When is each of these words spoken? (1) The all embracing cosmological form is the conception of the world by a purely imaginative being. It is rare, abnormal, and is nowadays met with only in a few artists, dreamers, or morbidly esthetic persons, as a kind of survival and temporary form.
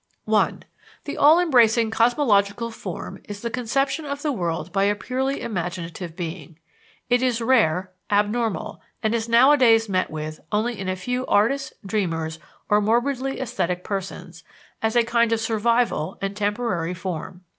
(1) 0.25 0.63
The 1.03 1.15
all 1.15 1.39
embracing 1.39 1.91
cosmological 1.91 2.71
form 2.71 3.21
is 3.29 3.43
the 3.43 3.51
conception 3.51 4.03
of 4.03 4.23
the 4.23 4.31
world 4.31 4.73
by 4.73 4.85
a 4.85 4.95
purely 4.95 5.41
imaginative 5.41 6.15
being. 6.15 6.57
It 7.07 7.21
is 7.21 7.39
rare, 7.39 7.91
abnormal, 8.09 8.81
and 9.03 9.13
is 9.13 9.29
nowadays 9.29 9.87
met 9.87 10.09
with 10.09 10.39
only 10.51 10.79
in 10.79 10.89
a 10.89 10.95
few 10.95 11.23
artists, 11.27 11.73
dreamers, 11.85 12.39
or 12.67 12.81
morbidly 12.81 13.39
esthetic 13.39 13.83
persons, 13.83 14.43
as 14.81 14.95
a 14.95 15.03
kind 15.03 15.31
of 15.31 15.39
survival 15.39 16.17
and 16.19 16.35
temporary 16.35 16.95
form. 16.95 17.41